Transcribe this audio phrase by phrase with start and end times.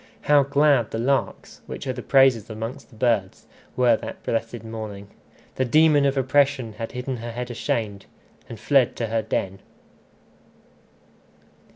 [0.21, 5.09] How glad the larks, which are the praisers amongst the birds, were that blessed morning!
[5.57, 8.07] The demon of oppression had hidden her head ashamed,
[8.49, 9.59] and fled to her den!